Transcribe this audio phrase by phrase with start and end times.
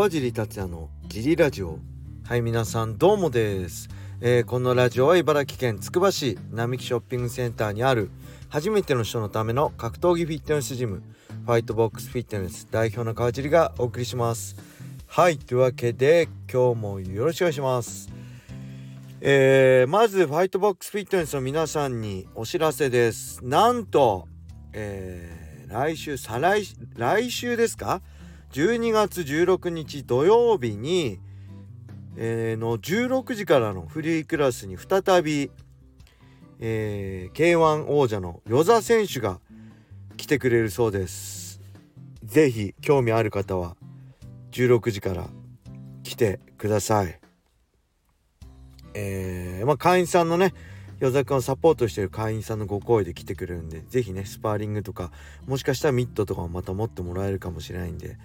[0.00, 1.78] 川尻達也のジリラジオ。
[2.24, 3.90] はい皆さんどうもです、
[4.22, 8.10] えー、このラジオは茨城県つくば市並木ショッピングセンターにある
[8.48, 11.02] 初めての人のための格闘技フィットネスジム
[11.44, 14.56] ファイトボックスフィットネス代表の川尻がお送りします。
[15.06, 18.08] はいというわけで今日もよろしくお願いします。
[19.20, 23.44] えー、まずファイトボックスフィットネスの皆さんにお知らせです。
[23.44, 24.28] なんと、
[24.72, 26.64] えー、来週再来
[26.96, 28.00] 来週ですか？
[28.52, 31.20] 12月16日土曜日に、
[32.16, 35.52] えー、の16時からのフリークラスに再び、
[36.58, 39.38] えー、K1 王者の与座選手が
[40.16, 41.60] 来てくれるそうです。
[42.24, 43.76] ぜひ興味ある方は
[44.50, 45.28] 16時から
[46.02, 47.20] 来てください。
[48.94, 50.52] えー、まあ会員さんのね
[51.00, 55.12] 与座君をサポートしてる会員さんのご声で来てくれるんで是非ねスパーリングとか
[55.46, 58.18] もしかしたらミットとかもまた持ってもらえるかもしれないんで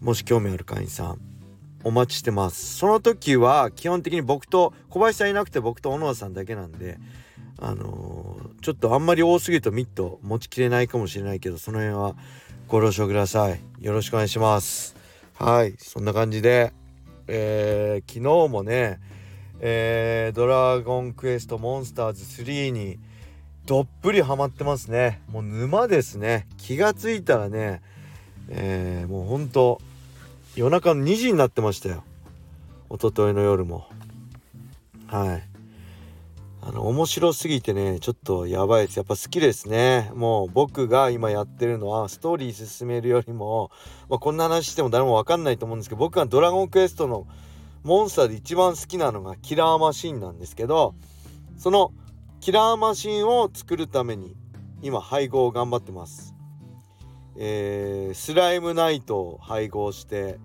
[0.00, 1.20] もし興味ある会員さん
[1.84, 2.76] お待ちしてます。
[2.76, 6.98] その時は基本的に僕と小林さんいなくて僕と小野田さんだけなんで
[7.58, 12.16] あのー、ちょっとあんまり多すぎるとミット持ちきれないかもしれないけどその辺は
[12.66, 13.60] ご了承ください。
[13.80, 14.96] よろしくお願いします。
[15.34, 16.72] はいそんな感じで
[17.28, 18.98] えー、昨日もね
[19.60, 22.98] えー、ドラゴンクエストモンスターズ3に
[23.64, 25.22] どっぷりハマってますね。
[25.28, 26.46] もう沼ですね。
[26.56, 27.80] 気がついたらね
[28.48, 29.80] えー、もうほんと
[30.54, 32.04] 夜中の2時になってましたよ。
[32.90, 33.86] 一昨日の夜も。
[35.06, 35.42] はい。
[36.62, 38.96] あの面白すぎてねちょっとやばいです。
[38.96, 40.10] やっぱ好きですね。
[40.14, 43.70] もう僕が今やってるのはストーリー進めるよりも、
[44.08, 47.26] まあ、こんな話しても誰も分かんないと思うんですけど僕がドラゴンクエストの
[47.84, 50.96] モンスターで一番好きなのがキラーマシンなんですけど
[51.56, 51.92] その
[52.40, 54.34] キラーマシンを作るために
[54.82, 56.35] 今配合を頑張ってます。
[57.38, 60.38] えー、スライムナイトを配合して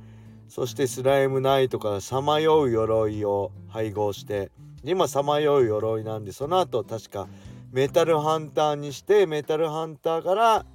[0.50, 4.52] そしてスライムナイトからさまよう鎧を配合して
[4.84, 7.28] 今さまよう鎧なんでその後確か
[7.72, 10.66] メタルハンターにしてメタルハンターから、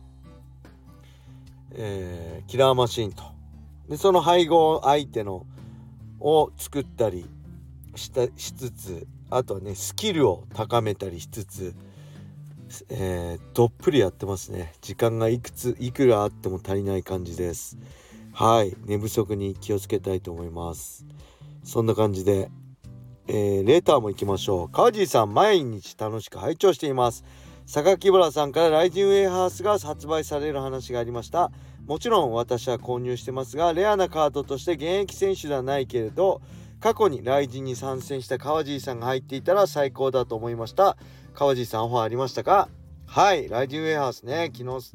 [1.75, 3.23] えー、キラーマシンと。
[3.89, 5.47] でその配合相手の
[6.21, 7.29] を作ったり
[7.95, 11.75] したしつつあとはねスキルを高めたりしつつ
[12.91, 14.75] えー、どっぷりやってますね。
[14.81, 17.79] 時間がいくついくらあっても足りない感じです。
[18.33, 18.77] はい。
[18.85, 21.07] 寝不足に気をつけたいと思います。
[21.65, 22.51] そんな感じで、
[23.29, 24.69] えー、レーターも行きましょう。
[24.71, 27.25] 川尻さん毎日楽しく拝聴しています。
[27.67, 31.51] 榊原さんからライジンウェイハースが発売される話がありました。
[31.87, 36.43] もちろん私は購入してますがレアなカードとして現役選手ではないけれど
[36.81, 40.97] 過去にライジンに参戦した川尻さんが入っていたら最高だと思いました。
[41.37, 42.71] 川地さんオファーありましたか？
[43.07, 44.93] はいライジンウェイハウスね昨日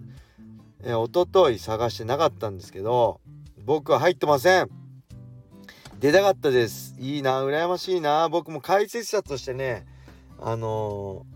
[0.84, 3.22] えおととい探してなかったんですけど
[3.64, 4.70] 僕は入ってません。
[6.00, 6.96] 出たかったです。
[6.98, 8.28] いいな羨ましいな。
[8.28, 9.86] 僕も解説者としてね
[10.40, 11.28] あの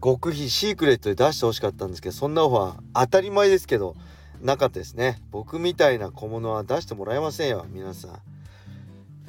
[0.00, 3.94] ー、極秘シークレットで出してほしかったんですけどそんなオファー当たり前ですけど
[4.42, 5.22] なかったですね。
[5.30, 8.18] 僕みたいな小物は出してもらえませんよ皆さん。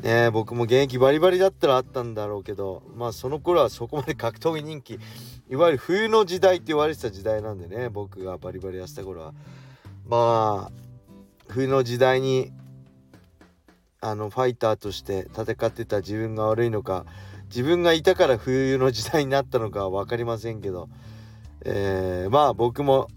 [0.01, 4.99] ね僕も現役バリバリだったらあったんだろうけどまあその頃はそこまで格闘技人気
[5.49, 9.33] いわゆる冬の時代って言われてた時代なんでね僕がバリバリやってた頃は。
[10.07, 10.71] まあ
[11.47, 12.51] 冬の時代に
[13.99, 17.05] あのファイターとして戦ってた自分が悪いのか
[17.47, 20.89] 自分がいたから冬の時代になったのかは分かりませんけど、
[21.63, 23.07] えー、まあ僕も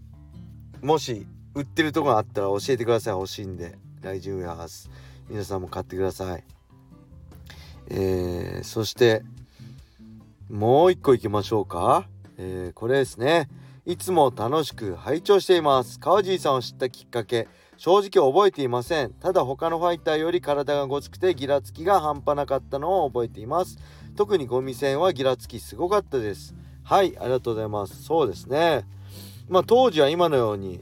[0.82, 3.78] もし売ってるとこがあったら教えてください欲しいんで。
[4.04, 4.90] ライジンウェアハス。
[5.30, 6.53] 皆さんも買ってください。
[7.88, 9.22] えー、そして
[10.50, 12.06] もう一個いきましょうか、
[12.38, 13.48] えー、これですね。
[13.86, 16.00] いつも楽しく拝聴しています。
[16.00, 17.48] 川尻さんを知ったきっかけ。
[17.76, 19.12] 正直覚えていません。
[19.12, 23.78] ただ他のファイターより体がごつくてギラつきが半端なかったのを覚えています。
[24.16, 26.54] 特にゴミ戦はギラつきすごかったです。
[26.82, 28.02] はいありがとうございます。
[28.02, 28.84] そうですね。
[29.48, 30.80] まあ当時は今のように、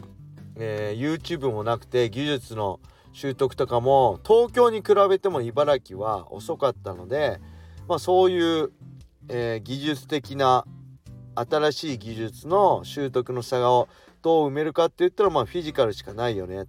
[0.57, 2.79] えー、YouTube もなくて技術の
[3.13, 7.41] 習得とかも東京に比べても茨城は遅かったので、
[7.89, 8.73] まあ、そういう、
[9.29, 10.65] えー、技術的な
[11.35, 13.89] 新しい技術の習得の差を
[14.23, 16.65] どう埋めるかって言ったらまあフィジカルしかないよね。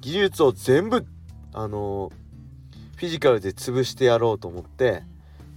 [0.00, 1.04] 技術を全部
[1.52, 2.10] あの
[2.96, 5.02] フィジカルで潰してやろうと思って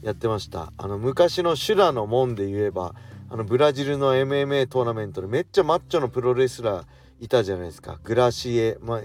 [0.02, 0.74] やってました。
[0.78, 2.96] あの昔の修羅の門で言えば
[3.30, 6.86] あのブラジルの MMA トーナメントでめっちゃマッチョのプロレスラー
[7.22, 8.00] いたじゃないですか。
[8.04, 9.02] グラシエ、まあ、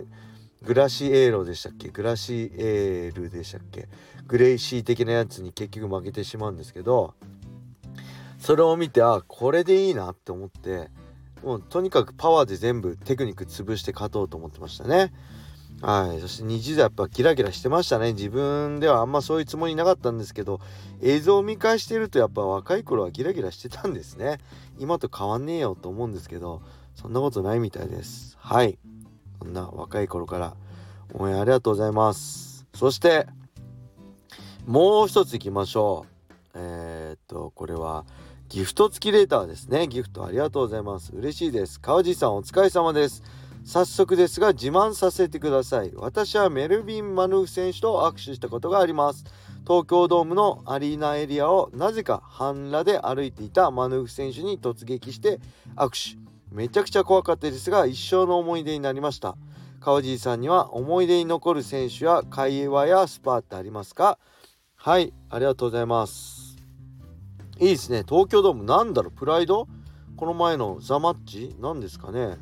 [0.64, 1.88] グラシエーロでしたっけ？
[1.88, 3.88] グラシエールでしたっけ？
[4.26, 7.14] グレイシー的なやつに結局負けてしまうんですけど
[8.38, 10.88] それを見てあこれでいいなって思って
[11.43, 15.12] もうとにかくパワーで全部テクニック潰して勝とうと思ってましたね。
[15.82, 16.20] はい。
[16.20, 18.14] そして20代やっぱキラキラしてましたね。
[18.14, 20.60] 自分ではあんまそういうつもりなかったんですけど
[21.02, 24.38] 映像を見返してるとやっぱ若い頃はギラギラしてたんですね。
[24.78, 26.62] 今と変わんねえよと思うんですけど
[26.94, 28.38] そんなことないみたいです。
[28.40, 28.78] はい。
[29.44, 30.56] こんな若い頃から
[31.12, 32.67] 応援ありがとうございます。
[32.75, 33.26] そして
[34.64, 36.52] もう一ついきましょう。
[36.55, 38.06] えー、っとこれは
[38.49, 39.87] ギフト付きレーターですね。
[39.87, 41.12] ギフトありがとうございます。
[41.14, 41.79] 嬉しいです。
[41.79, 43.23] 川地さんお疲れ様です。
[43.67, 45.93] 早速ですが自慢させてください。
[45.94, 49.26] 私はメルビン・マヌフ選手と握手したことがあります。
[49.67, 55.38] 東京ドームのアリーナエリアをなぜか半裸で歩いていたマヌーフ選手に突撃して
[55.76, 56.24] 握手。
[56.55, 59.37] めちゃくちゃ怖かったですが一生の思い出になりました。
[59.81, 64.21] 川尻さんには思い出に残る選手や会話やスパーってありますか？
[64.77, 66.56] はいありがとうございます。
[67.59, 68.05] いいですね。
[68.09, 69.11] 東京ドームなんだろう？
[69.11, 69.67] プライド？
[70.17, 71.56] この前のザマッチ？
[71.59, 72.37] 何ですかね。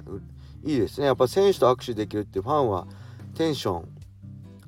[0.62, 1.06] いいですね。
[1.06, 2.86] やっぱ選手と握手できるってファンは
[3.34, 3.88] テンション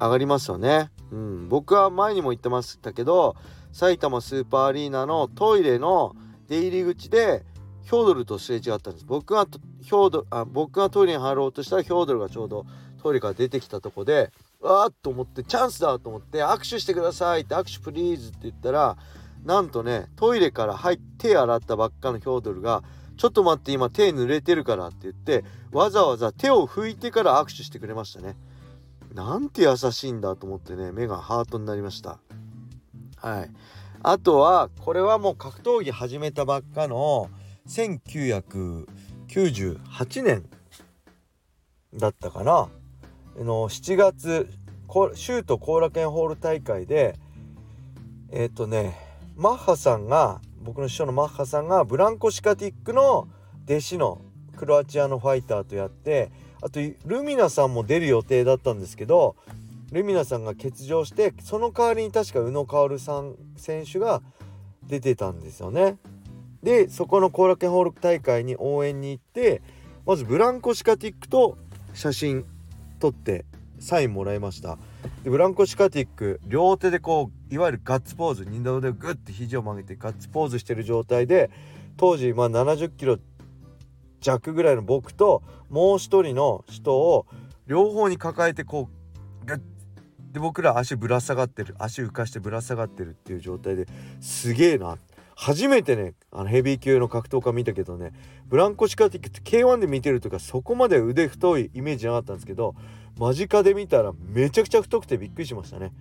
[0.00, 0.90] 上がりますよね。
[1.12, 1.48] うん。
[1.50, 3.36] 僕は前にも言ってましたけど
[3.72, 6.16] 埼玉スーパーアリーナのトイレの
[6.48, 7.44] 出入り口で
[7.84, 9.04] ヒョードルとすれ違ったんです。
[9.06, 9.46] 僕が
[9.82, 12.66] ヒョードあ僕がトイレに入ろうとしたらヒョードルがちょうど
[13.02, 18.96] トイレから出てきたとこでわーっと思ってチャンスだと思って握手してくださいって握手プリーズって言ったら
[19.44, 22.82] なんとねトイレから入って洗ったばっかのヒョードルが
[23.18, 28.36] ちょっと待って今手濡れてるからって言ってわざわざ手を拭いてから握手してくれましたね。
[29.12, 32.18] なんて優しいんだと思ってね目がハートになりました。
[33.16, 33.50] はい。
[34.02, 37.28] あとはこれはもう格闘技始めたばっかの
[37.68, 40.44] 1998年
[41.94, 42.68] だったかな
[43.38, 44.48] の7月
[45.14, 47.16] 州都後楽園ホール大会で
[48.30, 48.98] えっ、ー、とね
[49.36, 53.28] マッハさんが僕の師匠のマッハさんがブランコ・シカティックの
[53.66, 54.20] 弟子の
[54.56, 56.30] クロアチアのファイターとやって
[56.62, 59.36] あとルミナさんも出る予定だったんですけど
[59.90, 64.22] ルミナさんが欠場してその代わりに確か宇野薫さん選手が
[64.86, 65.96] 出てたんですよね。
[66.64, 69.62] でそこの後楽園ホール大会に応援に行って
[70.06, 71.58] まずブランコ・シカティックと
[71.92, 72.44] 写真
[72.98, 73.44] 撮って
[73.78, 74.78] サインもらいました。
[75.22, 81.50] でブランコ・シカティック両手でこういわゆるガッツポーズ二度でグッて肘を曲げてガッツポーズしてる状態で
[81.98, 83.18] 当時まあ70キロ
[84.20, 87.26] 弱ぐらいの僕ともう一人の人を
[87.66, 88.88] 両方に抱えてこ
[89.42, 89.60] うグッ
[90.32, 93.86] で僕ら足ぶら下がってる足浮かしてぶら下がってるっていう状態で
[94.20, 95.13] すげえなって。
[95.36, 98.12] 初めてねあのヘビー級の格闘家見たけどね
[98.46, 102.74] ブランコシカティックって K1 で見てるとかそこまで腕太いイメージなかったんですけど
[103.18, 105.92] 間近で見たらめちゃくちゃ太くてびっくりしましたね。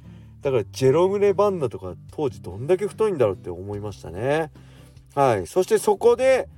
[0.41, 4.51] だからジェロムネ・バンナとか当時どんだけ太いんだろうって思いましたね。
[5.15, 5.47] はい。
[5.47, 6.49] そしてそこで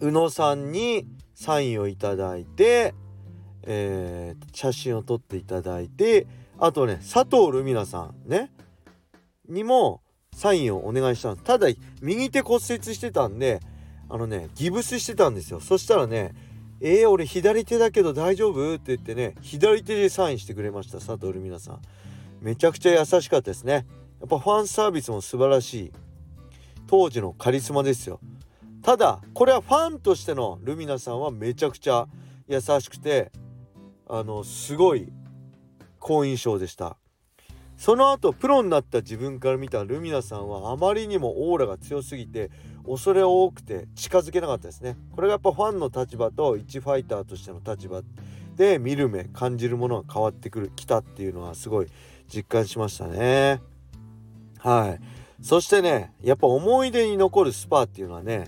[0.00, 2.94] 宇野さんにサインをいただいて、
[3.64, 6.26] えー、写真を撮っていただいて
[6.58, 8.50] あとね佐藤ルミナさんね
[9.48, 10.00] にも
[10.36, 11.68] サインをお願いしたんですただ
[12.02, 13.62] 右手骨折してたんで
[14.10, 15.60] あのねギブスしてたんですよ。
[15.60, 16.34] そしたらね
[16.80, 21.80] 「えー、俺左手だけど大丈夫?」って言ってね左手でサインしてくれました佐藤ルミナさん。
[22.42, 23.86] めちゃくちゃ優しかったですね。
[24.20, 25.92] やっぱファンサービスも素晴らしい。
[26.86, 28.20] 当時のカリスマですよ。
[28.82, 32.06] ただこれはファンとしてのルミナさんはめちゃくちゃ
[32.46, 33.32] 優しくて
[34.06, 35.10] あのすごい
[35.98, 36.98] 好印象でした。
[37.76, 42.50] その後プロになった自分から見たルミナさんはあまりにもオーラが強すぎて
[42.86, 44.96] 恐れ多くて近づけなかったですね。
[45.12, 48.02] これがやっぱファンの立場と一ファイターとしての立場。
[48.56, 51.88] で見る目感じるものが変わってくるきたっていうのはすごい
[52.34, 53.60] 実感しましたね。
[54.58, 55.44] はい。
[55.44, 58.46] そしてねやっぱ思い出に残るスパっていうのはね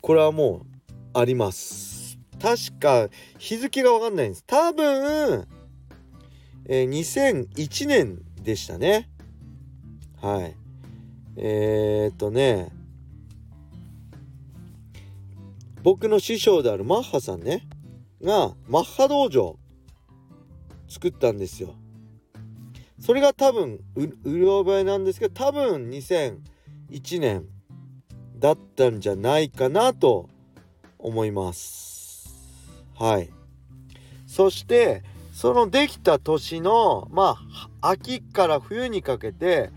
[0.00, 2.18] これはもうあります。
[2.40, 4.44] 確か日付が分かんないんです。
[4.46, 5.48] 多分
[6.66, 9.10] えー、2001年でしたね。
[10.20, 10.56] はい。
[11.36, 12.70] えー、っとね、
[15.82, 17.66] 僕の師匠であるマッハさんね、
[18.22, 19.58] がマッハ道場
[20.88, 21.74] 作ったんですよ。
[22.98, 27.44] それが多分うる覚えなんですけど多分2001年
[28.38, 30.30] だったんじゃないかなと
[30.98, 32.30] 思います。
[32.94, 33.28] はい。
[34.26, 35.02] そして
[35.34, 37.36] そのできた年のま
[37.80, 39.72] あ秋から冬にかけて、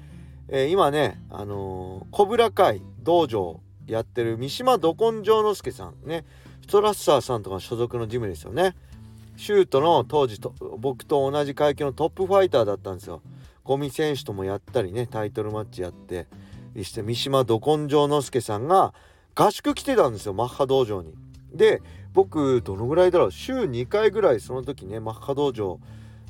[0.50, 6.26] えー、今ねあのー、小倉会道場やってる三島ど根性之助さんね。
[6.62, 8.76] ストラッサーさんとか所属のジムですよね。
[9.36, 13.24] シュートの当時と僕と同じ階級のトップファイターだったんですよ。
[13.64, 16.28] ゴミ選手ともやったりねタイトルマッチやって
[16.84, 18.94] して三島ど根性之助さんが
[19.34, 21.16] 合宿来てたんですよマッハ道場に。
[21.54, 21.82] で
[22.14, 23.32] 僕どのぐらいだろう？
[23.32, 25.80] 週2回ぐらいその時ねマッハ道場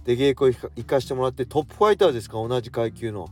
[0.03, 2.33] で稽古行かしてもらってトップファイターですか？
[2.35, 3.29] 同じ階級の。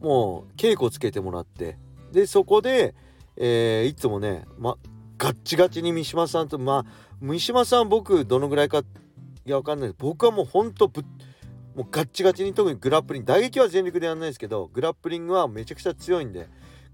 [0.00, 1.76] もう稽古つけてもらって。
[2.12, 2.94] でそこで、
[3.36, 4.76] えー、いつもね、ま、
[5.18, 8.84] ガッチガチに三島さんとまあ三島さん僕どのぐらいかい
[9.50, 9.94] やわかんない。
[9.98, 11.02] 僕はもうほんとぶ
[11.74, 16.48] もうガッチガチに特にグラップリング打撃は全力でやんないですけどグラップリングはめちゃくちゃ強いんで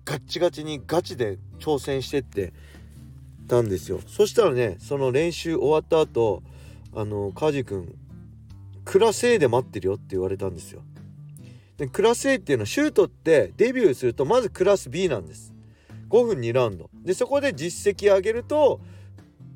[0.04, 2.52] ガッチガチにガチで挑戦してって
[3.46, 6.42] たんですよそしたらねその練習終わった後
[6.94, 7.94] あの梶君
[8.84, 10.82] クラス A で待ってるよって言われたんですよ。
[11.76, 15.52] でクラス A っていうのはシュートってデビューするとまずクラス B なんです。
[16.08, 16.90] 5分2ラウンド。
[17.02, 18.80] でそこで実績上げると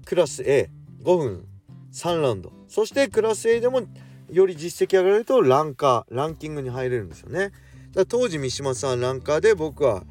[0.04, 0.71] クラス A5
[1.04, 1.47] 分
[1.92, 2.52] 3ラウンド。
[2.66, 3.83] そしてクラス A でも
[4.30, 7.52] より実績上がるとランカーランキングに入れるんですよね。
[7.92, 10.04] だ当時三島さんランカーで僕は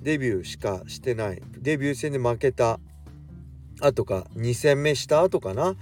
[0.00, 2.78] デビューしかしてないデビュー戦で負けた
[3.80, 5.76] 後か2戦目した後かな？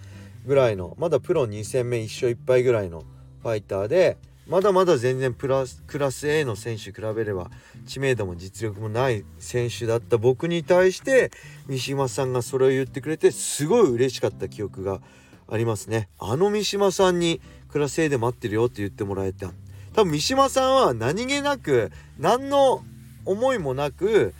[0.47, 3.05] ぐらいのまだプロ2戦目1勝1敗ぐらいの
[3.43, 7.51] ファイターでまだまだ全然プラスクラス A の選手比べれば
[7.87, 11.31] 知名度も実力もない選手だった僕に対して
[11.67, 15.01] 三島さんがそれを言ってくれてすごい嬉しかった記憶が
[15.49, 16.09] ありますね。
[16.19, 19.51] あの三島さんにクラス A で待ってるよって言ってもらえた。
[19.95, 22.83] 多分三島さんは何気なく何の
[23.25, 24.35] 思いもなく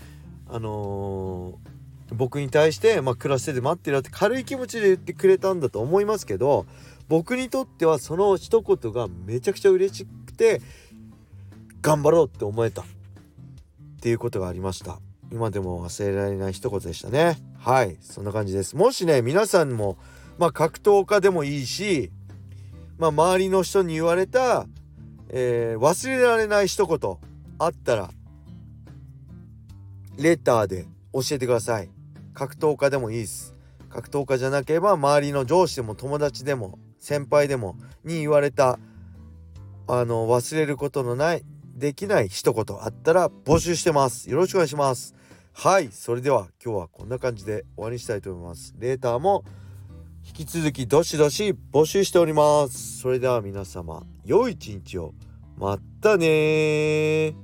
[0.51, 1.74] あのー
[2.13, 6.67] 僕に対して、まあ、クラスで待ってるって軽い気持ちで言ってくれたんだと思いますけど
[7.09, 10.61] 僕にとってはその一言がめちゃくちゃ嬉しくて
[11.81, 12.83] 頑張ろうって思えた。
[12.83, 12.87] っ
[14.01, 14.99] ていうことがありました。
[15.33, 17.39] 今でも忘れられない一言でしたね。
[17.59, 17.97] はい。
[18.01, 18.77] そんな感じです。
[18.77, 19.97] もしね皆さんも
[20.39, 22.11] まあ格闘家でもいいし
[22.99, 24.67] まあ周りの人に言われた、
[25.31, 27.17] えー、忘れられない一言
[27.59, 28.11] あったら
[30.19, 31.94] レターで教えてください。
[32.35, 33.55] 格闘家でもいいです。
[33.89, 38.79] 格闘家じゃなければ周りの上司でも友達でも先輩でもに言われた
[39.87, 41.45] あの忘れることのない
[41.77, 44.29] できない一言あったら募集してます。
[44.31, 45.15] よろしくお願いします。
[45.53, 48.75] はいそれでは今日はこんな感じで終わりにしたいと思います。
[48.79, 49.45] レーターも
[50.27, 52.99] 引き続きどしどし募集しております。
[52.99, 55.15] それでは皆様良い一日を。
[55.57, 57.35] またね